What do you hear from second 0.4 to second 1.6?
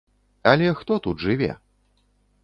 Але хто тут жыве?